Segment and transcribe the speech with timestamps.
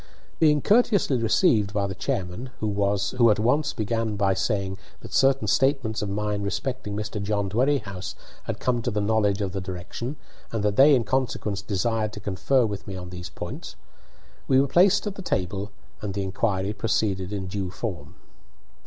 [0.39, 6.01] Being courteously received by the chairman (who at once began by saying that certain statements
[6.01, 7.21] of mine respecting Mr.
[7.21, 10.15] John Dwerrihouse had come to the knowledge of the direction,
[10.51, 13.75] and that they in consequence desired to confer with me on those points),
[14.47, 15.71] we were placed at the table
[16.01, 18.15] and the inquiry proceeded in due form.